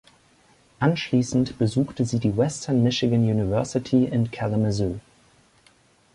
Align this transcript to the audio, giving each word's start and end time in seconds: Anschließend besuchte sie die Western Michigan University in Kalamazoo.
Anschließend 0.79 1.59
besuchte 1.59 2.05
sie 2.05 2.17
die 2.19 2.35
Western 2.35 2.81
Michigan 2.81 3.19
University 3.29 4.05
in 4.05 4.31
Kalamazoo. 4.31 4.95